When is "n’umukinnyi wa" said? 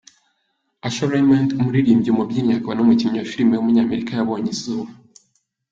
2.75-3.29